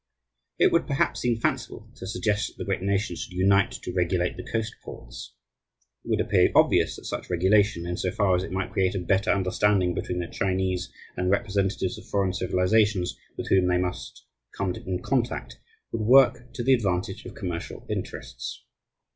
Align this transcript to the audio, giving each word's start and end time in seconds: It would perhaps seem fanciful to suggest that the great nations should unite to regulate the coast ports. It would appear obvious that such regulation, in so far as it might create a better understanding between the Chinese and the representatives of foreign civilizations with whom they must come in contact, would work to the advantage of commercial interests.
It 0.57 0.71
would 0.71 0.87
perhaps 0.87 1.19
seem 1.21 1.35
fanciful 1.37 1.91
to 1.97 2.07
suggest 2.07 2.47
that 2.47 2.57
the 2.57 2.65
great 2.65 2.81
nations 2.81 3.19
should 3.19 3.33
unite 3.33 3.69
to 3.69 3.93
regulate 3.93 4.35
the 4.35 4.51
coast 4.51 4.73
ports. 4.83 5.35
It 6.03 6.09
would 6.09 6.19
appear 6.21 6.49
obvious 6.55 6.95
that 6.95 7.05
such 7.05 7.29
regulation, 7.29 7.85
in 7.85 7.97
so 7.97 8.09
far 8.09 8.35
as 8.35 8.43
it 8.43 8.51
might 8.51 8.71
create 8.71 8.95
a 8.95 8.99
better 8.99 9.29
understanding 9.29 9.93
between 9.93 10.17
the 10.17 10.27
Chinese 10.27 10.91
and 11.15 11.27
the 11.27 11.31
representatives 11.31 11.99
of 11.99 12.07
foreign 12.07 12.33
civilizations 12.33 13.15
with 13.37 13.49
whom 13.49 13.67
they 13.67 13.77
must 13.77 14.25
come 14.57 14.73
in 14.73 15.03
contact, 15.03 15.59
would 15.91 16.01
work 16.01 16.51
to 16.55 16.63
the 16.63 16.73
advantage 16.73 17.23
of 17.25 17.35
commercial 17.35 17.85
interests. 17.87 18.65